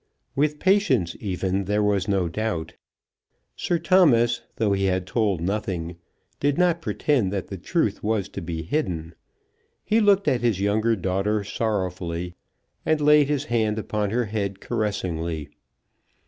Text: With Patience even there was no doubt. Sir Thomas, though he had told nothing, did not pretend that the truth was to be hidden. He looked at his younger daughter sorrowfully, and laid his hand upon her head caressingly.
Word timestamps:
With 0.35 0.57
Patience 0.57 1.15
even 1.19 1.65
there 1.65 1.83
was 1.83 2.07
no 2.07 2.27
doubt. 2.27 2.73
Sir 3.55 3.77
Thomas, 3.77 4.41
though 4.55 4.73
he 4.73 4.85
had 4.85 5.05
told 5.05 5.41
nothing, 5.41 5.95
did 6.39 6.57
not 6.57 6.81
pretend 6.81 7.31
that 7.31 7.49
the 7.49 7.57
truth 7.59 8.01
was 8.03 8.27
to 8.29 8.41
be 8.41 8.63
hidden. 8.63 9.13
He 9.85 9.99
looked 9.99 10.27
at 10.27 10.41
his 10.41 10.59
younger 10.59 10.95
daughter 10.95 11.43
sorrowfully, 11.43 12.33
and 12.83 12.99
laid 12.99 13.27
his 13.29 13.43
hand 13.43 13.77
upon 13.77 14.09
her 14.09 14.25
head 14.25 14.59
caressingly. 14.59 15.49